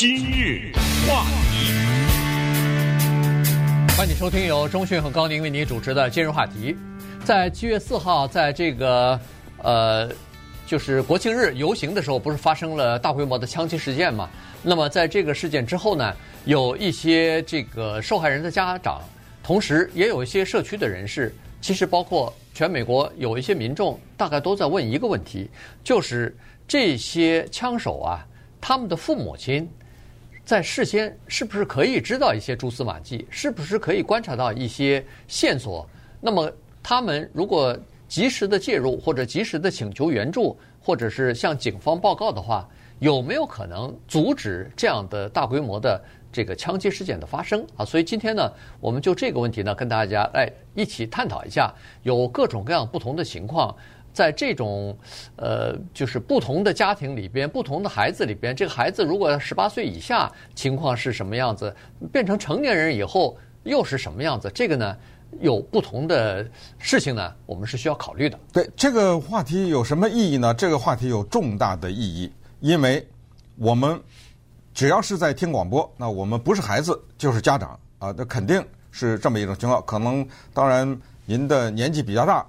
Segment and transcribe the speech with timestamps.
[0.00, 0.70] 今日
[1.08, 1.72] 话题，
[3.96, 6.76] 欢迎收听由中讯和高宁为您主持的今日话题。
[7.24, 9.18] 在七月四号，在这个
[9.56, 10.08] 呃，
[10.64, 14.30] 就是国庆日游行的时候，不是发生了大规模的枪击事件吗？
[14.62, 19.02] 那么在这个事件之后呢，有一些这个受害人的家长，
[19.42, 25.50] 同时也有一些社区的人士，其实包括全美国有一些民众，大概都在问一个问题，
[25.82, 26.36] 就是
[26.68, 28.24] 这些枪手啊，
[28.60, 29.68] 他们的父母亲。
[30.48, 33.26] 在事先是不是可以知道一些蛛丝马迹？
[33.28, 35.86] 是不是可以观察到一些线索？
[36.22, 36.50] 那么
[36.82, 42.66] 他们如果及时的介入，或者及时的请求援助，或者是向警方报告的话，
[42.98, 47.84] 有没有可能阻止这样的大规模的这个枪击事件的发生啊？
[47.84, 51.70] 所以今天呢，我们就这个问题呢，跟大家来一起探讨一下，
[52.04, 53.76] 有各种各样不同的情况。
[54.18, 54.98] 在这种，
[55.36, 61.72] 呃，就是不同的家庭里边，不同的孩子里边，这个孩子如果十八岁以下，情况是什么样子？
[62.12, 64.50] 变成成年人以后又是什么样子？
[64.52, 64.96] 这个呢，
[65.38, 66.44] 有不同的
[66.78, 68.36] 事情呢，我们是需要考虑的。
[68.52, 70.52] 对，这个话题有什么意义呢？
[70.52, 73.06] 这个话题有重大的意义，因为
[73.54, 74.00] 我们
[74.74, 78.60] 只要是在听广播，那我们不是孩子就是家长啊，那肯定
[78.90, 79.80] 是这么一种情况。
[79.86, 82.44] 可能当然您的年纪比较大。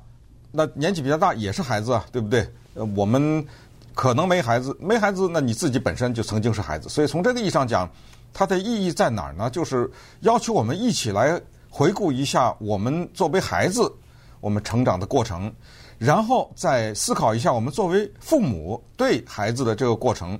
[0.52, 2.48] 那年纪比较大也是孩子啊，对不对？
[2.74, 3.46] 呃，我们
[3.94, 7.90] 可能没孩子，没孩子，那你自己本身就曾经是孩子，所以从这个意义上讲，
[8.34, 9.50] 它的意义在哪儿呢？
[9.50, 9.90] 就是
[10.22, 11.40] 要求我们一起来
[11.70, 13.92] 回顾一下我们作为孩子
[14.40, 15.54] 我们成长的过程，
[15.98, 20.40] 然后再思考一下我们作为父母对孩子的这个过程。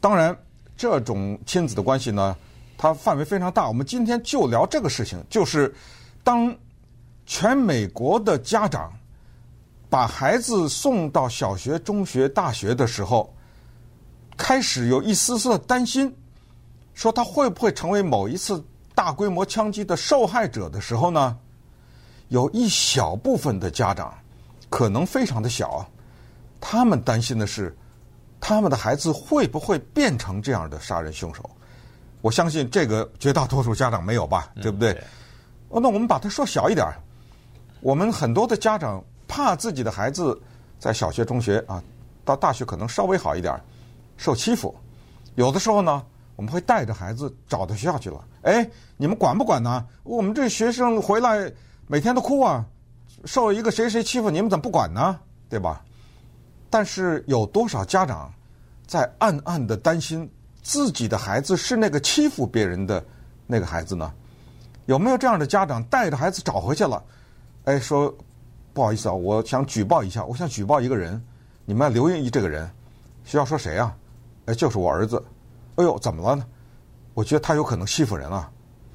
[0.00, 0.36] 当然，
[0.76, 2.36] 这种亲子的关系呢，
[2.76, 3.66] 它范围非常大。
[3.66, 5.74] 我们今天就聊这个事情，就是
[6.22, 6.54] 当
[7.24, 8.92] 全美国的家长。
[9.90, 13.34] 把孩子送到小学、中学、大学的时候，
[14.36, 16.14] 开始有一丝丝的担心，
[16.92, 18.62] 说他会不会成为某一次
[18.94, 21.38] 大规模枪击的受害者的时候呢？
[22.28, 24.12] 有一小部分的家长，
[24.68, 25.88] 可能非常的小，
[26.60, 27.74] 他们担心的是，
[28.38, 31.48] 他们的孩子会不会变成这样的杀人凶手？
[32.20, 34.92] 我相信这个绝大多数家长没有吧，对不对？
[35.70, 36.86] 哦，那我们把它说小一点，
[37.80, 39.02] 我们很多的家长。
[39.28, 40.36] 怕自己的孩子
[40.80, 41.80] 在小学、中学啊，
[42.24, 43.60] 到大学可能稍微好一点，
[44.16, 44.74] 受欺负。
[45.36, 48.24] 有的时候呢，我们会带着孩子找到学校去了。
[48.42, 49.86] 哎，你们管不管呢？
[50.02, 51.52] 我们这学生回来
[51.86, 52.64] 每天都哭啊，
[53.26, 55.20] 受一个谁谁欺负，你们怎么不管呢？
[55.48, 55.84] 对吧？
[56.70, 58.32] 但是有多少家长
[58.86, 60.28] 在暗暗的担心
[60.62, 63.04] 自己的孩子是那个欺负别人的
[63.46, 64.12] 那个孩子呢？
[64.86, 67.04] 有没有这样的家长带着孩子找回去了？
[67.64, 68.12] 哎，说。
[68.78, 71.20] 不好意思啊，我想举报一下，我想举报一个人，
[71.64, 72.70] 你们要留意这个人。
[73.24, 73.92] 需要说谁啊？
[74.46, 75.20] 哎，就是我儿子。
[75.74, 76.46] 哎呦，怎么了呢？
[77.12, 78.48] 我觉得他有可能欺负人啊。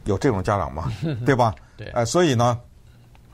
[0.05, 0.89] 有这种家长吗？
[1.25, 1.53] 对吧？
[1.75, 1.87] 对。
[1.89, 2.57] 哎，所以呢，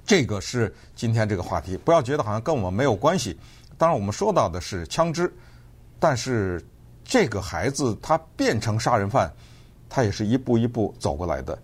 [0.07, 1.77] 这个是今天这个话题。
[1.77, 3.39] 不要觉得好像跟我们没有关系。
[3.77, 5.31] 当然，我们说到的是枪支，
[5.99, 6.59] 但是
[7.03, 9.31] 这个孩子他变成杀人犯，
[9.87, 11.55] 他也是一步一步走过来的。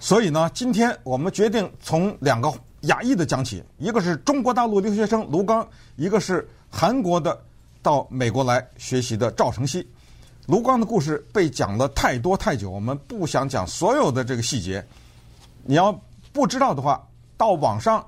[0.00, 2.52] 所以呢，今天我们决定从两个。
[2.82, 5.66] 亚裔的讲起，一个是中国大陆留学生卢刚，
[5.96, 7.36] 一个是韩国的
[7.82, 9.84] 到美国来学习的赵成熙。
[10.46, 14.86] 卢刚的故事被讲了太多太久，我们不想讲所有的这个细节。
[15.64, 15.92] 你要
[16.32, 17.04] 不知道的话，
[17.36, 18.06] 到网上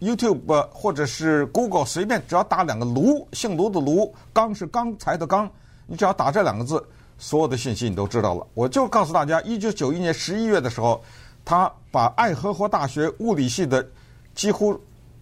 [0.00, 5.50] YouTube 或者是 Google 随便只要打两个卢，姓卢的卢，刚是刚才的刚，
[5.86, 8.46] 你只要打这两个字，所有的信息你都知道了。
[8.52, 11.02] 我就告诉大家，一九九一年十一月的时候。
[11.44, 13.86] 他把爱荷华大学物理系的
[14.34, 14.80] 几乎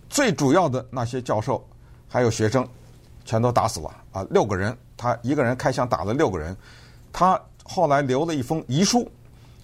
[0.08, 1.66] 最主要的那些教授
[2.08, 2.66] 还有学生
[3.24, 6.56] 全都打死了啊，六个人，他一个人开枪打了六个人。
[7.12, 9.10] 他后来留了一封遗书，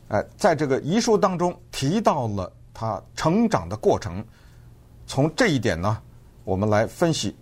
[0.08, 4.24] 哎，在这个遗书当中提到了他成长的过程。
[5.06, 5.98] 从这一点呢，
[6.44, 7.34] 我们来分析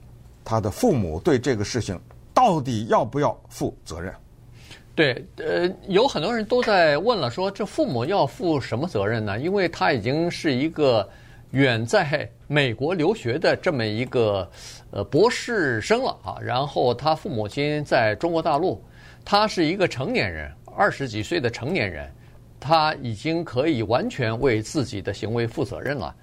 [0.45, 2.01] 他的父母对这个事情
[2.33, 4.15] 到底要不要负责任。
[4.97, 9.39] 对，呃，有很多人都在问了，说这父母要负什么责任呢？
[9.39, 11.07] 因为他已经是一个
[11.51, 14.51] 远在美国留学的这么一个
[14.91, 18.83] 呃博士生了啊，然后他父母亲在中国大陆，
[19.23, 22.11] 他是一个成年人，二十几岁的成年人，
[22.59, 26.15] 他已经可以完全为自己的行为负责任了。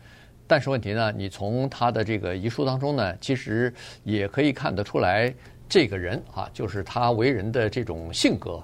[0.47, 3.71] 但是问题呢，你从他的这个遗书当中呢，其实
[4.03, 5.31] 也可以看得出来。
[5.73, 8.63] 这个人啊，就是他为人的这种性格，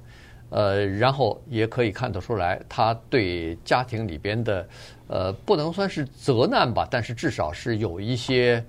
[0.52, 4.70] 呃，然后也可以看得出来，他对家庭里边的，
[5.08, 8.64] 呃，不能算是责难吧，但是至少是有一些，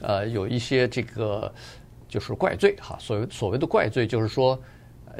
[0.00, 1.52] 呃，有一些这个
[2.08, 2.96] 就是怪罪哈。
[2.98, 4.58] 所谓所谓的怪罪，就是说，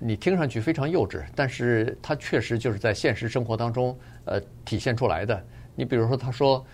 [0.00, 5.44] 你听上去非常幼稚，但是他确实就是在现实生活当中呃体现出来的。
[5.74, 6.64] 你比如说，他说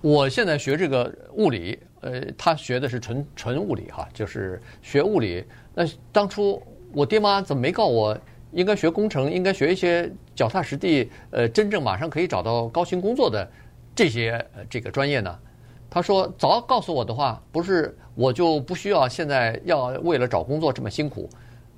[0.00, 5.44] 我现在学这个物理，呃，他学的是纯纯物理哈，就是学物理。
[5.74, 6.62] 那当初
[6.92, 8.16] 我爹妈怎么没告我
[8.52, 13.50] 应该学工程，应该学一些脚踏实地，呃，真正马上可以找到高薪工作的
[13.94, 15.38] 这些呃这个专业呢？
[15.88, 21.28] 他说早告诉我的话，不是我就不需要现在要为了找工作这么辛苦。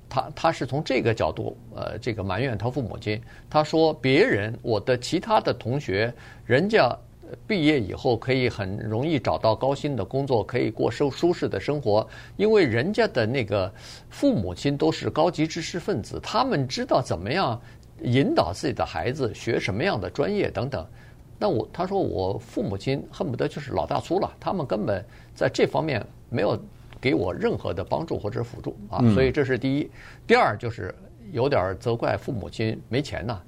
[0.07, 3.21] 他他是从这个角度，呃，这个埋怨他父母亲。
[3.49, 6.13] 他说别人，我的其他的同学，
[6.45, 6.95] 人家
[7.47, 12.07] 毕业以后可以很容易找到高薪的工作，可以过舒舒适的生活，
[12.37, 13.71] 因为人家的那个
[14.09, 17.59] 父母亲都是高级知识分子，他们知道怎么样
[18.01, 20.85] 引导自己的孩子学什么样的专业等等。
[21.37, 26.57] 那我他说我父母亲恨不得就是老大粗了，他们根本在这方面没有
[27.01, 29.91] 给我任何的帮助或者辅助啊，所以这是第一。
[30.25, 30.95] 第二就是
[31.31, 33.41] 有点责怪父母亲没钱呐，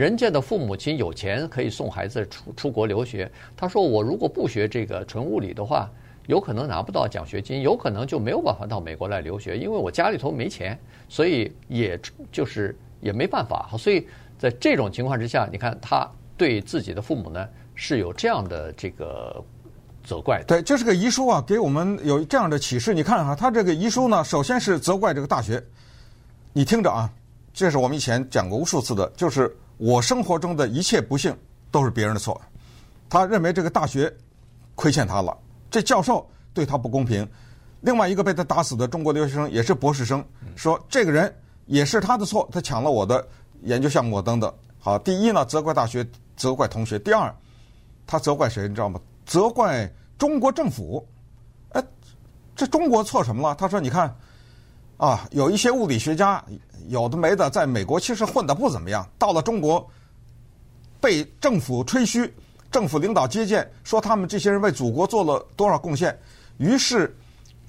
[0.00, 3.30] 人家的父母亲有钱可以送孩子出出国留学。
[3.54, 5.90] 他说我如果不学这个纯物理的话，
[6.26, 12.00] 有可能拿不到奖学金，有可能就没有办法到美国来留学，因为我家里头没钱，所以也
[12.32, 13.68] 就是也没办法。
[13.78, 14.08] 所以
[14.38, 16.10] 在这种情况之下，你看他。
[16.38, 19.44] 对自己的父母呢，是有这样的这个
[20.02, 20.42] 责怪。
[20.46, 22.94] 对，这是个遗书啊，给我们有这样的启示。
[22.94, 25.62] 你看哈，他这个遗书呢，首先是责怪这个大学。
[26.54, 27.12] 你听着啊，
[27.52, 31.34] 这是我们以前讲过无数次的，就是我生活中的一切不幸
[31.70, 32.38] 都是别人的错。
[33.08, 34.14] 他认为这个大学
[34.74, 35.34] 亏欠他了，
[35.70, 37.26] 这教授对他不公平。
[37.80, 40.22] 另外一个被他打死的中国留学生也是博士生，
[40.54, 41.34] 说这个人
[41.64, 43.26] 也是他的错，他抢了我的
[43.62, 44.52] 研究项目等等。
[44.78, 46.06] 好，第一呢，责怪大学。
[46.36, 46.98] 责怪同学。
[46.98, 47.34] 第二，
[48.06, 48.66] 他责怪谁？
[48.66, 48.98] 你知道吗？
[49.26, 51.06] 责怪中国政府。
[51.72, 51.84] 哎，
[52.56, 53.54] 这中国错什么了？
[53.54, 54.16] 他说：“你看，
[55.00, 56.44] 啊，有一些物理学家
[56.88, 59.88] 有的没的，在美国其实混得不怎么样，到了中国
[61.00, 62.30] 被政府吹嘘，
[62.70, 66.14] 政府领导接见，说他们这些人为祖国做了多少贡献。
[66.58, 67.16] 于是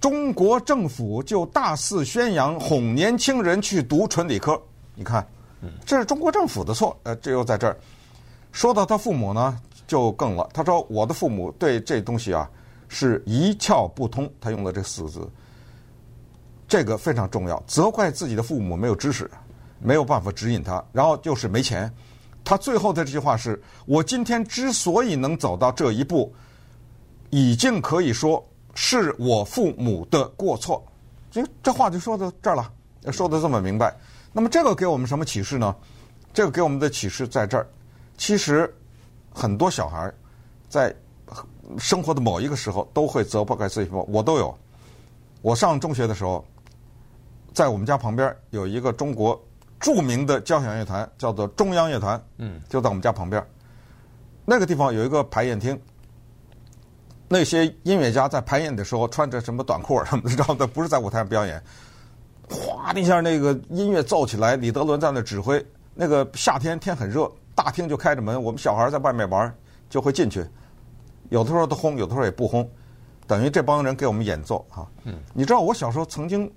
[0.01, 4.61] 中国政府就大肆宣扬，哄年轻人去读纯理科。
[4.93, 5.25] 你看，
[5.85, 6.99] 这是中国政府的错。
[7.03, 7.77] 呃，这又在这儿。”
[8.51, 9.57] 说到他父母呢，
[9.87, 10.49] 就更了。
[10.53, 12.49] 他说：“我的父母对这东西啊
[12.89, 15.29] 是一窍不通。”他用了这四个字，
[16.71, 17.61] 这个非常重要。
[17.67, 19.29] 责怪自己的父母没有知识，
[19.77, 21.93] 没有办法指引他，然后就是没钱。
[22.45, 26.33] 他最后的这句话是：“我今天之所以能走到这一步，
[27.29, 28.41] 已经可以说
[28.73, 30.81] 是我父母的过错。”
[31.29, 32.71] 这这话就说到这儿了，
[33.11, 33.93] 说得这么明白。
[34.31, 35.75] 那么这个给我们什么启示呢？
[36.33, 37.67] 这个给我们的启示在这儿。
[38.17, 38.73] 其实，
[39.33, 40.09] 很多小孩
[40.69, 40.95] 在
[41.77, 44.09] 生活的某一个时候都会责怪自己父母。
[44.09, 44.57] 我都有。
[45.41, 46.45] 我上中学的时候，
[47.53, 49.39] 在我们家旁边有一个中国
[49.79, 52.21] 著名的交响乐团，叫做中央乐团。
[52.37, 53.43] 嗯，就在我们家旁边。
[54.45, 55.79] 那个地方有一个排演厅，
[57.27, 61.61] 那些音乐家在排演的时候穿着什么短裤什么的，知道的，不是在舞台上表演。
[62.49, 65.63] 哗的一下，那个音乐奏起来，李德伦在那指挥。
[65.93, 67.31] 那个夏天天很热。
[67.53, 69.53] 大厅就开着门，我们小孩在外面玩，
[69.89, 70.43] 就会进去。
[71.29, 72.67] 有的时候都轰，有的时候也不轰，
[73.27, 74.87] 等于这帮人给我们演奏哈。
[75.03, 76.51] 嗯，你知道我小时候曾经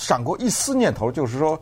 [0.00, 1.60] 闪过一丝念头，就是说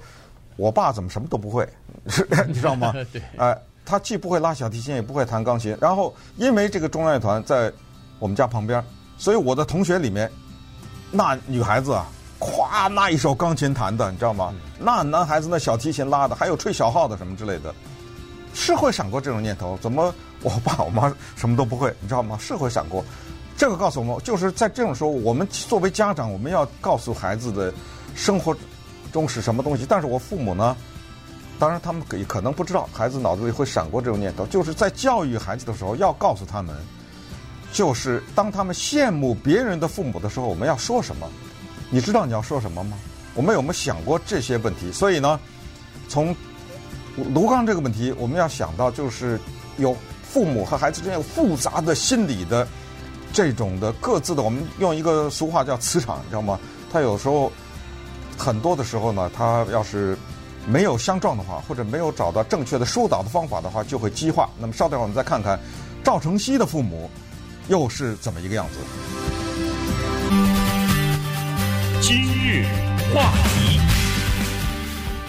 [0.57, 1.69] 我爸怎么什么都不会，
[2.47, 2.93] 你知道吗？
[3.13, 3.21] 对。
[3.37, 5.77] 哎，他既不会拉小提琴，也不会弹钢琴。
[5.81, 7.73] 然后因为这个中央乐团在
[8.21, 8.83] 我们家旁边，
[9.17, 10.31] 所以我的同学里面，
[11.11, 12.07] 那女孩子啊，
[12.39, 14.55] 咵那一首钢琴弹的，你知道吗？
[14.79, 17.75] 那男孩子那小提琴拉的，还有吹小号的什么之类的。
[18.55, 22.37] 是会闪过这种念头，怎么我爸我妈什么都不会，你知道吗？
[22.41, 23.05] 是会闪过，
[23.57, 27.73] 这个告诉我们，就是在这种时候，我们作为家长，我们要告诉孩子的
[28.19, 28.55] 生活
[29.13, 29.87] 中是什么东西。
[29.89, 30.77] 但是我父母呢，
[31.59, 36.75] 当然他们可可能不知道，孩子脑子里会闪过这种念头，就是在教育孩子的时候，要告诉他们，
[37.73, 41.31] 就是当他们羡慕别人的父母的时候，我们要说什么？
[41.91, 42.99] 你知道你要说什么吗？
[43.35, 44.91] 我们有没有想过这些问题？
[44.91, 45.39] 所以呢，
[46.09, 46.35] 从
[47.33, 49.41] 卢刚这个问题，我们要想到就是
[49.77, 52.67] 有父母和孩子之间有复杂的心理的
[53.33, 56.59] 这种的各自的，我们用一个俗话叫磁场，你知道吗？
[56.93, 57.53] 他有时候
[58.39, 60.17] 很多的时候呢，他要是
[60.65, 64.49] 没有相撞的话，或者没有找到正确的疏导的方法的话，就会激化。
[64.59, 65.59] 那么稍等会儿我们再看看
[66.05, 67.11] 赵成熙的父母
[67.67, 68.79] 又是怎么一个样子。
[72.01, 72.65] 今日
[73.13, 73.81] 话题。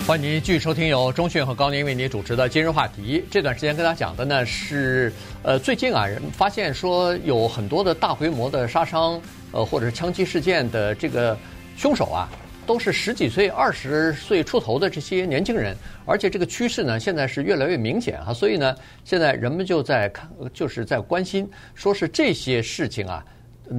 [0.08, 3.24] 欢迎您继续收听由中讯和高宁为您主持的今日话题。
[3.30, 5.14] 这段时间跟大家讲的呢是，
[5.44, 11.38] 呃，最近啊，人发现说有很多的大规模的杀伤，呃，或者是枪击事件的这个
[11.78, 12.28] 凶手啊，
[12.70, 18.32] 都是十几岁、二十岁出头的这些年轻人，而且这个趋势呢，现在是越来越明显啊。
[18.32, 23.26] 所以呢，现在人们就在看，就是在关心，说是这些事情啊，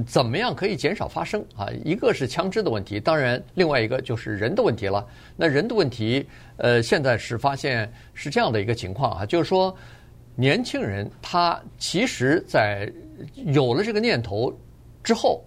[0.05, 1.69] 怎么样可以减少发生啊？
[1.85, 5.07] 一个是枪支的问题，当然另外一个就是人的问题了。
[5.37, 9.73] 那人的问题，呃，现在是发现是这样的一个情况啊，就是说，
[10.35, 12.91] 年轻人他其实在
[13.53, 14.53] 有了这个念头
[15.01, 15.41] 之后。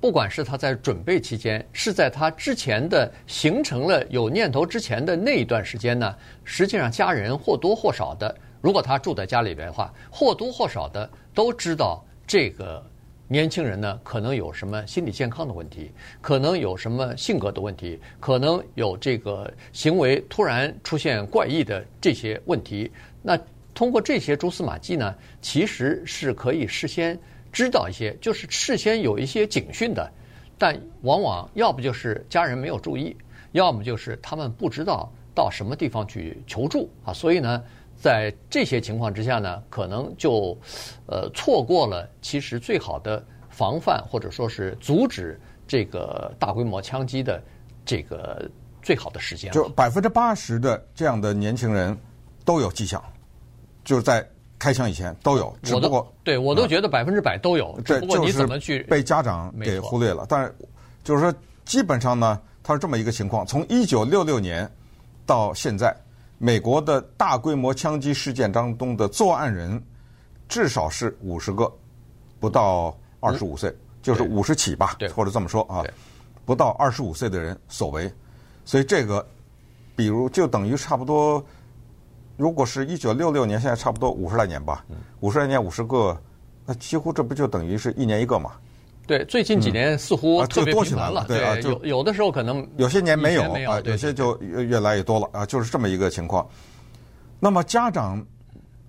[0.00, 6.14] 不管是他在准备期间，是在他之前的形成了有念头之前的那一段时间呢，
[6.44, 12.80] 实际上家人或多或少的，如果他住在家里边的话，或多或少的都知道这个
[13.26, 15.90] 年轻人呢，可能有什么心理健康的问题，
[16.20, 22.88] 可能有什么性格的问题，可能有这个行为突然出现怪异的这些问题。
[23.20, 23.36] 那
[23.74, 25.12] 通过这些蛛丝马迹呢，
[25.42, 27.18] 其实是可以事先。
[27.58, 30.08] 知道一些，就是事先有一些警讯的，
[30.56, 33.16] 但往往要不就是家人没有注意，
[33.50, 37.12] 要么就是他们不知道到什么地方去求助啊。
[37.12, 37.60] 所以呢，
[37.96, 40.56] 在这些情况之下呢，可能就
[41.06, 45.36] 呃错过了其实最好的防范或者说是阻止
[45.66, 47.42] 这个大规模枪击的
[47.84, 48.48] 这个
[48.80, 49.50] 最好的时间。
[49.50, 51.98] 就百分之八十的这样的年轻人
[52.44, 53.02] 都有迹象，
[53.82, 54.24] 就是在。
[54.58, 60.26] 开枪以前都有，只不过对我都觉得百分之百都有，嗯、只不过你怎么去被家长给忽略了？
[60.28, 60.52] 但是
[61.04, 61.32] 就是说，
[61.64, 64.68] 基本上呢，它是这么一个情况：从一九六六年
[65.24, 65.96] 到现在，
[66.38, 69.80] 美国的大规模枪击事件当中的作案人
[70.48, 71.72] 至少是五十个，
[72.40, 75.84] 不到二十五岁，嗯、就是五十起吧，或者这么说啊，
[76.44, 78.12] 不到二十五岁的人所为。
[78.64, 79.24] 所以这个，
[79.94, 81.40] 比如就等于差不多。
[82.38, 84.84] 如果是一九六六年，现在差不多五十来年吧，
[85.18, 86.16] 五十来年五十个，
[86.64, 88.52] 那几乎这不就等于是一年一个嘛？
[89.08, 91.24] 对，最近几年似乎特别频繁了。
[91.26, 96.46] 对啊，就有有的时候可能有些年没有啊，有些就越越来越多了啊，就是这么一个情况。
[97.40, 98.24] 那么家长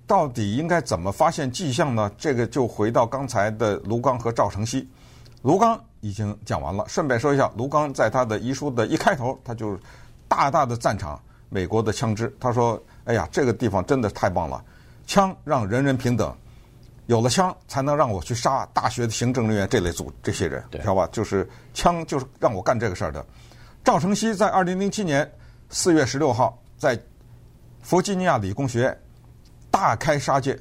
[0.05, 2.11] 到底应该怎么发现迹象呢？
[2.19, 4.87] 这个就回到刚才的卢刚和赵成熙。
[5.41, 9.75] 卢刚已经讲完了，顺便说一下，卢刚在他的遗书的一开头，他就
[10.27, 12.79] 大大的赞赏美国的枪支，他说。
[13.09, 14.63] 哎呀，这个地方真的太棒了！
[15.07, 16.31] 枪让人人平等，
[17.07, 21.09] 有了枪才能让我去杀大学的行政人员这类组这些人，知道吧？
[21.11, 23.25] 就是枪就是让我干这个事儿的。
[23.83, 25.27] 赵成熙在二零零七年
[25.69, 26.99] 四月十六号在
[27.81, 29.01] 弗吉尼亚理工学院
[29.71, 30.55] 大开杀戒，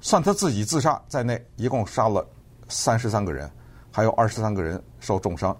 [0.00, 2.26] 算他自己自杀在内，一共杀了
[2.70, 3.50] 三十三个人，
[3.92, 5.54] 还有二十三个人受重伤。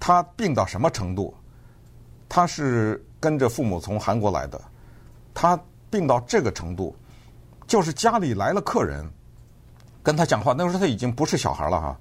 [0.00, 1.32] 他病到什么程度？
[2.28, 4.60] 他是跟着父母从韩国来的。
[5.38, 6.96] 他病到这个程度，
[7.66, 9.06] 就是家里来了客人，
[10.02, 11.94] 跟他讲话，那时候他已经不是小孩了哈。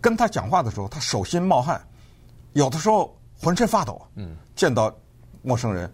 [0.00, 1.80] 跟他讲话的时候，他手心冒汗，
[2.54, 4.02] 有的时候浑身发抖。
[4.16, 4.92] 嗯，见到
[5.42, 5.88] 陌生人，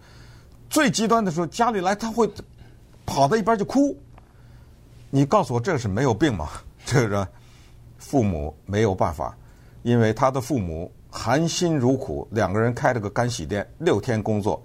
[0.67, 2.27] 最极端的时候，家里来他会
[3.05, 3.95] 跑到一边就哭。
[5.11, 6.49] 你告诉我，这是没有病吗？
[6.85, 7.27] 这个
[7.99, 9.37] 父母没有办法，
[9.83, 14.59] 因为他的父母含辛茹苦，两个人开了个干洗店，六天工作。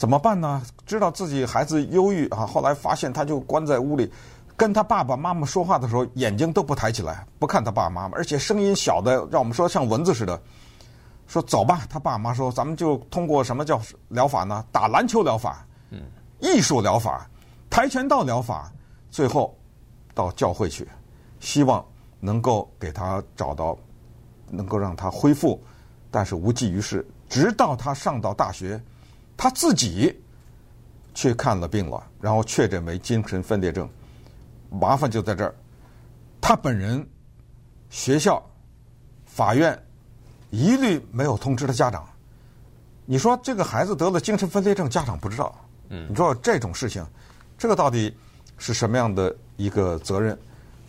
[0.00, 0.62] 怎么办呢？
[0.86, 4.10] 知道自己孩子忧郁啊，后来发现他就关在屋里，
[4.56, 10.40] 跟他爸爸妈妈说话的时候，眼睛都不抬起来，不看他爸爸妈妈，而且声音小的让我们说像蚊子似的。
[11.26, 13.78] 说走吧，他爸妈说咱们就通过什么叫
[14.08, 14.64] 疗法呢？
[14.72, 16.00] 打篮球疗法，嗯，
[16.38, 17.28] 艺术疗法，
[17.68, 18.72] 跆拳道疗法，
[19.10, 19.54] 最后
[20.14, 20.88] 到教会去，
[21.40, 21.84] 希望
[22.20, 23.76] 能够给他找到，
[24.48, 25.62] 能够让他恢复，
[26.10, 27.06] 但是无济于事。
[27.28, 28.82] 直到他上到大学。
[29.42, 30.14] 他自己
[31.14, 33.88] 去看了病了，然后确诊为精神分裂症。
[34.68, 35.54] 麻烦就在这儿，
[36.42, 37.08] 他本人、
[37.88, 38.46] 学校、
[39.24, 39.82] 法院
[40.50, 42.06] 一律没有通知他家长。
[43.06, 45.54] 你说这个孩子得了精神分裂症，家长不知道？
[45.88, 47.02] 嗯，你说这种事情，
[47.56, 48.14] 这个到底
[48.58, 50.38] 是什么样的一个责任？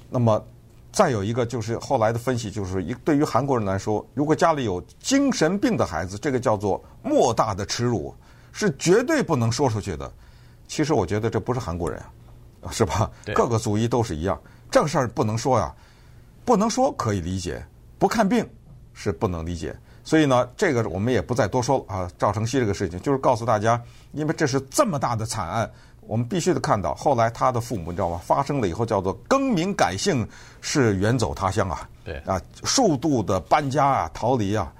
[0.10, 0.46] 那么
[0.92, 8.14] 再有一个就是后来的分析，就是一对于韩国人来说，如果家里有精神病的孩子，这个叫做莫大的耻辱。
[8.52, 10.12] 是绝对不能说出去的。
[10.68, 12.02] 其实我觉得这不是韩国人，
[12.72, 13.12] 是吧？
[13.36, 14.40] 各个族裔都是一样。
[14.70, 15.74] 这个事儿不能说呀，
[16.46, 17.62] 不能说可以理解，
[18.00, 18.48] 不看病
[18.94, 19.76] 是不能理解。
[20.04, 22.12] 所以呢，这个我们也不再多说了啊。
[22.18, 23.82] 赵成熙这个事情，就是告诉大家，
[24.14, 26.96] 因为这是这么大的惨案，我们必须得看到。
[26.96, 28.22] 后来他的父母你知道吗？
[28.24, 30.26] 发生了以后叫做更名改姓，
[30.62, 31.90] 是远走他乡啊。
[32.06, 34.74] 对啊，数度的搬家啊，逃离啊，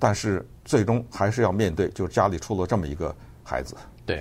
[0.00, 0.44] 但是。
[0.68, 3.74] 最终还是要面对，就是家里出了这么一个孩子。
[4.04, 4.20] 对，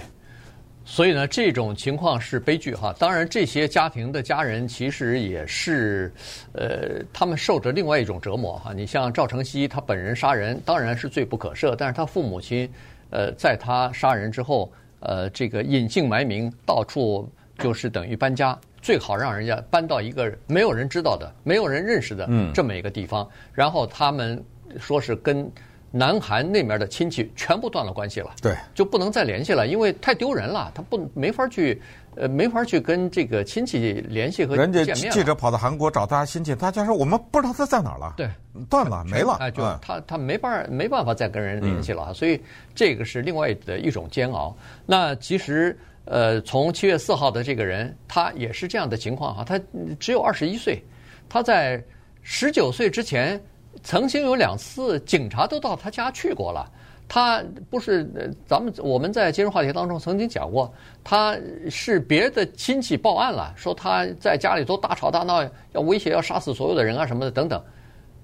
[0.86, 2.96] 所以呢，这种情况是悲剧哈。
[2.98, 6.10] 当然，这些家庭的家人其实也是，
[6.54, 8.72] 呃，他们受着另外一种折磨哈。
[8.72, 12.72] 你像赵成熙，他本人杀人当然是罪不可赦，但是他父母亲，
[13.10, 24.42] 呃，在他杀人之后，呃，这个隐姓埋名，到处就是等于搬家，最好让人家搬到一个没有人知道的、没有人认识的这么一个地方，嗯、然后他们
[24.80, 25.52] 说是跟。
[25.90, 31.82] 南韩那边的亲戚全部断了关系了，对，就不能再联系了，因为太丢人了，他不没法去，
[32.16, 34.86] 呃，没法去跟这个亲戚联系和见面。
[34.86, 38.30] 人家记者跑到韩国找他亲戚，大家说我们不知道他在哪儿了，对，
[38.70, 42.40] 断了没了，哎，就他他没办没办法再跟人联系了，所以
[42.76, 44.56] 这个是另外的一种煎熬。
[44.86, 49.58] 那其实，呃，从七月四号的这个人，他也是这样的情况哈，他
[49.98, 50.84] 只有二十一岁，
[51.30, 51.82] 他在
[52.24, 53.42] 十九岁之前。
[53.84, 56.70] 曾经有两次警察都到他家去过了，
[57.08, 60.72] 他不是，咱们我们在今日话题当中曾经讲过，
[61.04, 61.38] 他
[61.70, 65.42] 是别的亲戚报案了，说他在家里头大吵大闹，
[65.74, 67.62] 要威胁要杀死所有的人啊什么的等等。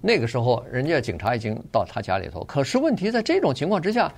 [0.02, 4.12] 那个时候，人家警察已经到他家里头，可是问题在这种情况之下，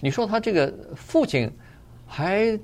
[0.00, 1.50] 你说他这个父亲
[2.06, 2.58] 还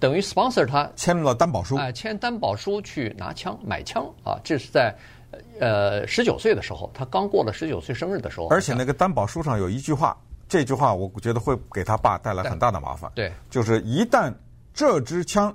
[0.00, 4.94] 等于 sponsor 他签了担保书，哎，签担保书去拿枪买枪啊，这是在。
[5.60, 10.16] 呃，十九岁的时候，他刚过了十九岁生日的时候，而且那个担保书上有一句话，
[10.48, 13.10] 这句话我觉得会给他爸带来很大的麻烦。
[13.14, 14.32] 对，就是一旦
[14.72, 15.54] 这支枪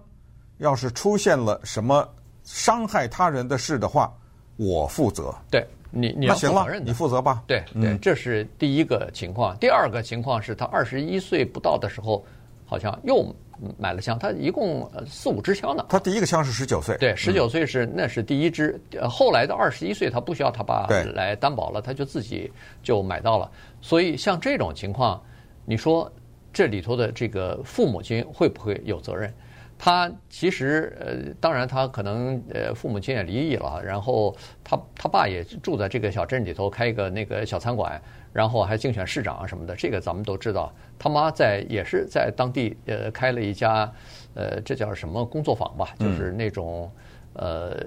[0.58, 2.08] 要是出现了什么
[2.44, 4.14] 伤害他人的事的话，
[4.58, 5.34] 我负责。
[5.50, 7.44] 对，你你要负责任，你负责吧。
[7.48, 9.58] 对对，这是第一个情况。
[9.58, 12.24] 第二个情况是他二十一岁不到的时候，
[12.66, 13.36] 好像又。
[13.78, 15.86] 买了枪，他一共四五支枪呢。
[15.88, 18.82] 他第一个枪是十九岁，对，十九岁是那是第一支。
[19.08, 22.52] 后来的二十一岁，他不需要他爸来担保了，他就自己
[22.82, 23.50] 就买到了。
[23.80, 25.22] 所以像这种情况，
[25.66, 26.12] 你说
[26.52, 29.32] 这里头的这个父母亲会不会有责任？
[29.78, 38.02] 他其实呃，当然他可能呃，父母亲也离异了，然后他他爸也住在这个小镇里头，开一个那个小餐馆。
[38.34, 40.74] 然后还竞选市长啊什么的，这个咱们都知道。
[40.98, 43.90] 他妈在也是在当地呃开了一家
[44.34, 46.92] 呃这叫什么工作坊吧，就是那种
[47.34, 47.78] 呃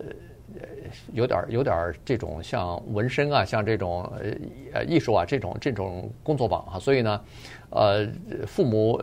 [1.12, 4.10] 有点有点这种像纹身啊，像这种
[4.72, 6.78] 呃艺术啊这种这种工作坊啊。
[6.78, 7.20] 所以呢，
[7.70, 8.08] 呃
[8.46, 9.02] 父母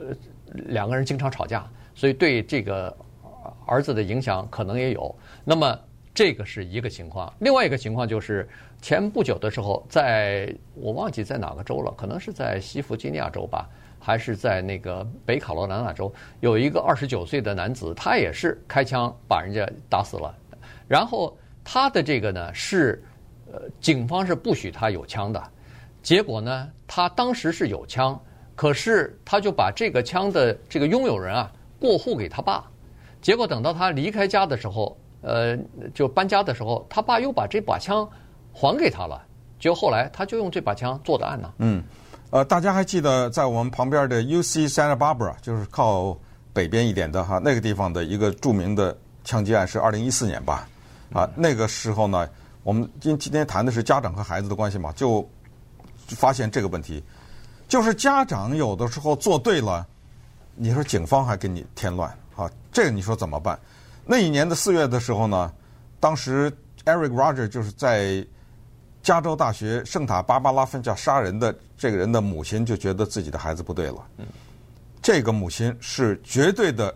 [0.53, 2.95] 两个人经常吵架，所以对这个
[3.65, 5.13] 儿子的影响可能也有。
[5.43, 5.77] 那么。
[6.13, 8.47] 这个是一个情况，另外一个情况就是
[8.83, 13.67] 前不久的时候，在我忘记在哪个州了，可能是在西弗吉尼亚州吧，
[13.99, 20.35] 还是在那个北卡罗来纳州，有一个二十九岁的男子，他也是开枪把人家打死了。
[20.87, 23.03] 然后他的这个呢是，
[23.51, 25.43] 呃，警方是不许他有枪的，
[26.03, 28.21] 结果呢，他当时是有枪，
[28.55, 32.69] 可是他就把这个枪的这个拥有人啊过户给他爸，
[33.19, 34.95] 结果等到他离开家的时候。
[35.23, 35.57] 呃，
[35.95, 38.07] 就搬家的时候，他爸又把这把枪
[38.51, 39.23] 还给他了。
[39.57, 41.53] 就后来，他就用这把枪做的案呢。
[41.59, 41.81] 嗯，
[42.31, 46.17] 呃，大家还记得在我们旁边的 UC Santa Barbara，就是靠
[46.51, 50.67] 北边一点的哈，那个地方的一个著名的枪击案是二零一四年吧？
[51.13, 52.27] 啊，那个时候呢，
[52.63, 55.25] 我们今今天谈的是家长和孩子的关系嘛，就
[56.09, 57.01] 发现这个问题，
[57.69, 59.87] 就是家长有的时候做对了，
[60.55, 63.57] 你说警方还给你添乱啊，这个你说怎么办？
[64.05, 65.51] 那一年的四月的时候呢，
[65.99, 66.51] 当时
[66.85, 68.25] Eric Roger 就是在
[69.01, 74.05] 加州大学圣塔芭芭拉分校杀人的这个人的母亲就觉得自己的孩子不对了。
[74.17, 74.25] 嗯，
[75.01, 76.93] 这个母亲是绝对的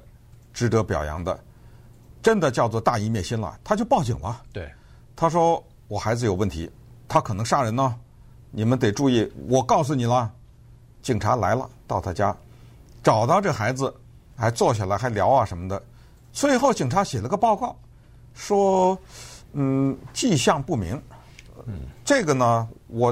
[0.53, 1.37] 值得表扬的，
[2.21, 3.57] 真的叫做大义灭亲了。
[3.63, 4.41] 他就报警了。
[4.51, 4.69] 对，
[5.15, 6.69] 他说我孩子有问题，
[7.07, 7.95] 他可能杀人呢，
[8.51, 9.29] 你们得注意。
[9.47, 10.29] 我告诉你了，
[11.01, 12.35] 警察来了，到他家
[13.01, 13.93] 找到这孩子，
[14.35, 15.81] 还坐下来还聊啊什么的。
[16.37, 17.75] 最后，警察写了个报告，
[18.35, 18.95] 说，
[19.53, 21.01] 嗯，迹象不明。
[21.65, 21.73] 嗯，
[22.05, 23.11] 这个呢，我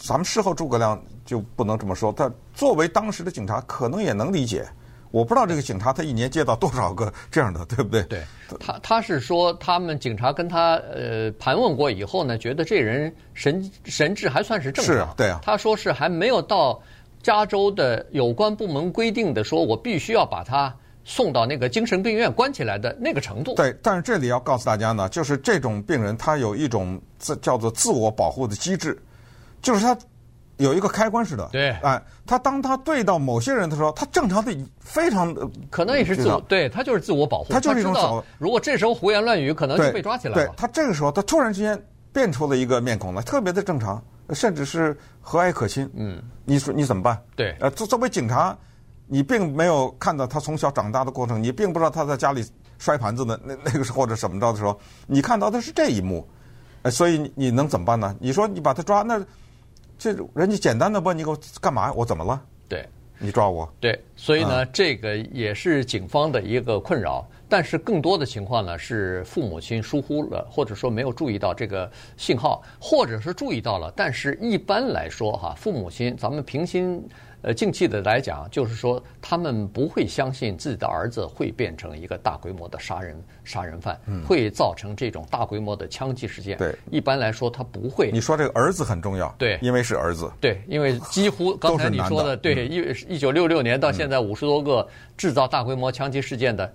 [0.00, 2.10] 咱们事后诸葛亮就不能这么说。
[2.10, 4.66] 他作为当时的警察，可能也能理解。
[5.10, 8.02] 我不知道这个警察他一年接到多少个这样的，对不对？
[8.04, 8.22] 对，
[8.58, 14.94] 他他是说，他们警察跟他呃盘问过以后呢，觉得这人神神智还算是正常。
[14.94, 15.38] 是，对啊。
[15.42, 16.80] 他说是还没有到
[17.22, 20.74] 加州的有关部门规定的，说我必须要把他。
[21.04, 23.54] 送到那个精神病院关起来的那个程度。
[23.54, 28.98] 对，但是这里要告诉大家呢，就是这种病人他有一种自叫做自我保护的机制，
[29.60, 29.96] 就是他
[30.56, 31.46] 有一个开关似的。
[31.52, 31.70] 对。
[31.82, 37.52] 哎，他当他对到某些人的时候，他正常的非常的可能也是自我，对他就是自我保护。
[37.52, 38.24] 他就是一种。
[38.38, 40.46] 如果这时候胡言乱语，可能就被抓起来了。
[40.46, 41.78] 对，他这个时候，他突然之间
[42.12, 45.90] 变出了一个面孔来，特别的正常，甚至是和蔼可亲。
[45.94, 46.22] 嗯。
[46.46, 47.20] 你说你怎么办？
[47.36, 47.54] 对。
[47.60, 48.56] 呃，作作为警察。
[49.14, 52.44] 你并没有看到他从小长大的过程，你并不知道他在家里
[52.80, 56.26] 摔盘子的那那个时候或者怎么着的时候，你看到的是这一幕，
[56.82, 58.16] 呃，所以你能怎么办呢？
[58.18, 59.24] 你说你把他抓，那
[59.96, 61.92] 这人家简单的问你给我干嘛？
[61.92, 62.42] 我怎么了？
[62.68, 62.84] 对，
[63.20, 63.72] 你抓我。
[63.78, 67.24] 对，所以呢，这个也是警方的一个困扰。
[67.48, 77.00] 但是更多的情况呢，是父母亲疏忽了，或者说没有注意到这个信号，或者是注意到了，但是一般来说哈，父母亲咱们平心
[77.44, 86.56] 呃静气的来讲，就是说他们不会相信自己的儿子会变成一个大规模的杀人杀人犯，会造成这种大规模的枪击事件。
[86.56, 88.10] 对，一般来说他不会。
[88.10, 90.30] 你说这个儿子很重要，对，因为是儿子。
[90.40, 96.72] 对，因为几乎刚才你说的，对，一一九六六年到现在五十多个制造大规模枪击事件的。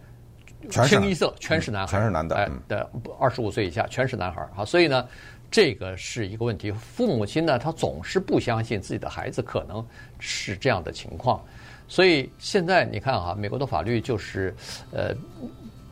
[0.69, 2.77] 清一色全是男孩，全是男的，哎，对
[3.17, 5.07] 二十五岁以下全是男孩啊，所以呢，
[5.51, 6.71] 这个是一个问题。
[6.71, 9.85] 父母亲呢，他总是不相信自己的孩子可能
[10.19, 11.43] 是这样的情况，
[11.87, 14.55] 所以现在你看啊，美国的法律就是，
[14.91, 15.13] 呃，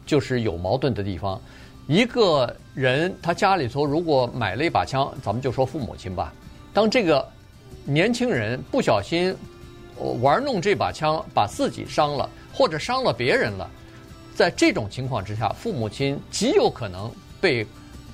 [0.06, 1.42] 就是有矛盾的地方。
[1.88, 6.34] 一个人他家里头如果买了一把枪，咱们就说父母亲吧，
[6.74, 7.26] 当这个
[7.86, 9.36] 年轻人不小心
[10.22, 13.70] 玩弄这把枪，把自己伤了，或者伤了别人了。
[14.36, 17.66] 在这种情况之下，父母亲极有可能被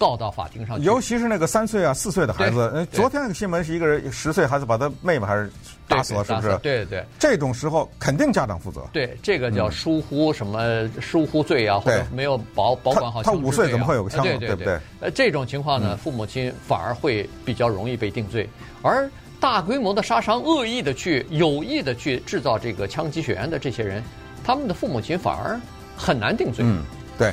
[0.04, 0.84] 告到法庭上去。
[0.84, 2.86] 尤其是那个三岁啊、四岁的孩子。
[2.92, 5.50] 昨天那个新闻是一个人十岁孩子把他妹妹还是
[5.88, 6.50] 打死了，是不是？
[6.58, 7.06] 对对对。
[7.18, 8.82] 这种时候肯定家长负责。
[8.92, 13.24] 对，这个叫疏忽什么疏忽罪啊，或者没有保保管好。
[13.24, 14.22] 他五岁怎么会有个枪？
[14.24, 14.78] 对对对。
[15.00, 18.50] 呃，这种情况呢，父母亲反而会比较容易被定罪。
[18.82, 24.04] 而大规模的杀伤、恶意的去有意的去制造这个枪击血案的这些人，
[24.44, 25.58] 他们的父母亲反而。
[25.96, 26.66] 很难定罪。
[26.68, 26.82] 嗯，
[27.20, 27.32] 对，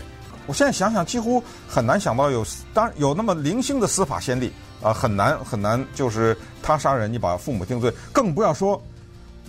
[0.50, 8.82] 我现在想想，几乎很难想到有，当然有那么零星的司法先例啊，很难很难，就是他杀人，你把父母定罪，更不要说，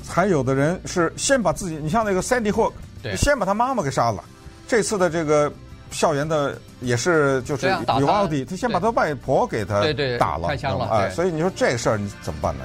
[0.07, 2.71] 还有的人是先把自己，你像那个 Sandy Hook，
[3.17, 4.23] 先把他妈妈给杀了。
[4.67, 5.51] 这次的这个
[5.89, 7.67] 校园的也是，就是
[7.99, 9.81] 有奥迪，他先把他外婆给他
[10.19, 12.63] 打了，开枪了，哎，所以你说这事儿你怎么办呢？